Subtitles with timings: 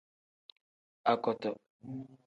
[1.11, 1.49] Akoto.